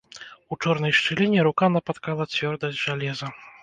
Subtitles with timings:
[0.55, 3.27] У чорнай шчыліне рука напаткала цвёрдасць жалеза.